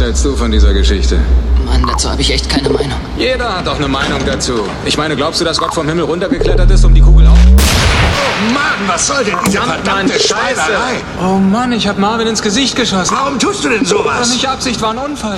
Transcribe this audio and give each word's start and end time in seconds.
Was 0.00 0.06
hältst 0.06 0.24
du 0.24 0.34
von 0.34 0.50
dieser 0.50 0.72
Geschichte? 0.72 1.20
Mann, 1.66 1.84
dazu 1.86 2.08
habe 2.08 2.22
ich 2.22 2.32
echt 2.32 2.48
keine 2.48 2.70
Meinung. 2.70 2.98
Jeder 3.18 3.58
hat 3.58 3.66
doch 3.66 3.76
eine 3.76 3.86
Meinung 3.86 4.18
dazu. 4.24 4.64
Ich 4.86 4.96
meine, 4.96 5.14
glaubst 5.14 5.42
du, 5.42 5.44
dass 5.44 5.58
Gott 5.58 5.74
vom 5.74 5.86
Himmel 5.86 6.04
runtergeklettert 6.04 6.70
ist, 6.70 6.86
um 6.86 6.94
die 6.94 7.02
Kugel 7.02 7.26
auf... 7.26 7.36
Oh 7.36 8.54
Mann, 8.54 8.88
was 8.88 9.06
soll 9.08 9.22
denn 9.22 9.36
diese 9.44 9.58
verdammte 9.60 10.18
Scheißerei? 10.18 11.02
Oh 11.22 11.36
Mann, 11.36 11.72
ich 11.72 11.86
hab 11.86 11.98
Marvin 11.98 12.28
ins 12.28 12.40
Gesicht 12.40 12.76
geschossen. 12.76 13.14
Warum 13.14 13.38
tust 13.38 13.62
du 13.62 13.68
denn 13.68 13.80
Das 13.82 13.92
war 13.92 13.98
sowas? 13.98 14.32
nicht 14.32 14.48
Absicht, 14.48 14.80
war 14.80 14.92
ein 14.92 14.98
Unfall. 14.98 15.36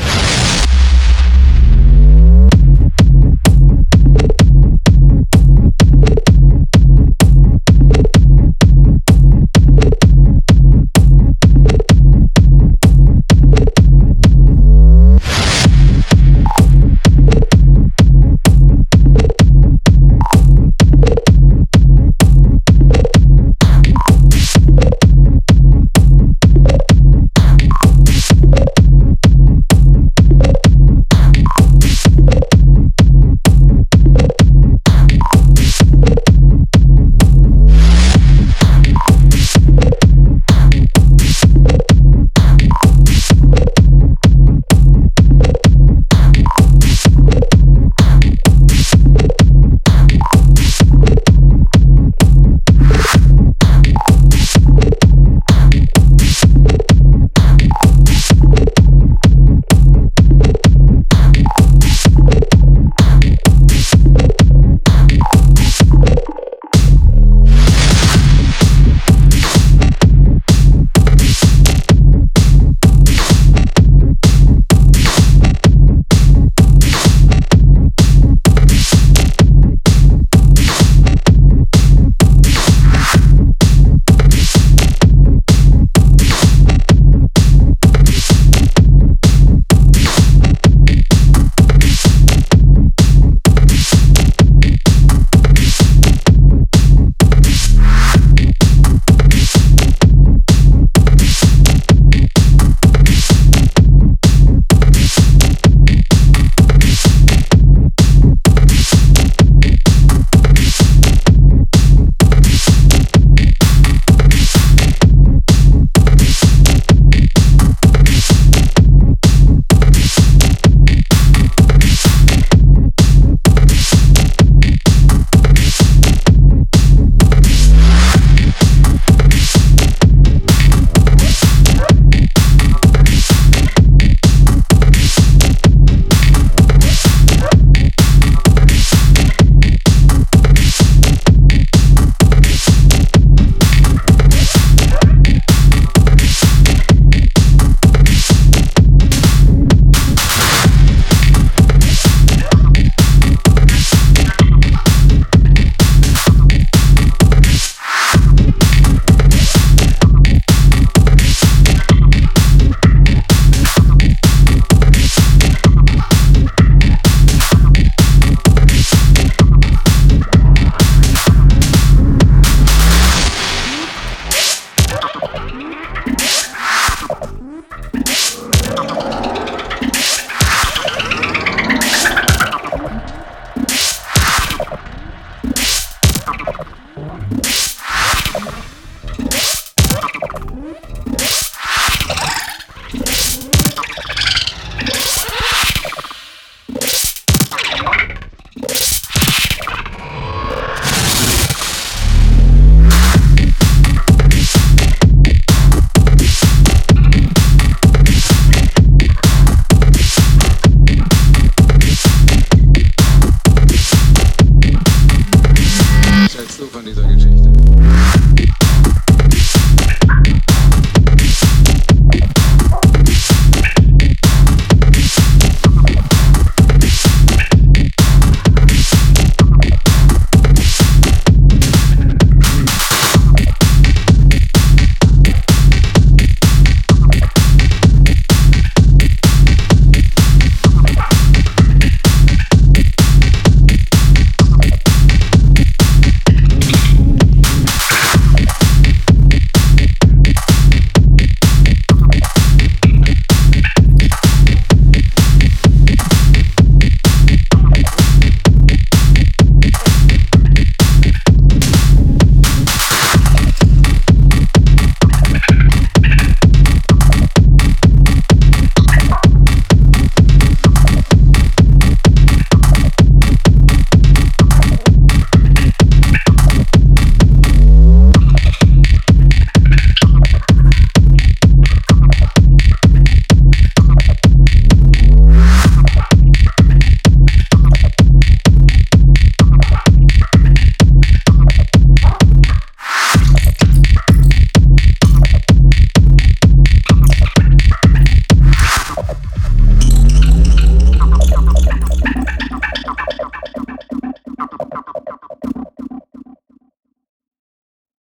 von 216.67 216.85
dieser 216.85 217.03
Geschichte. 217.03 217.62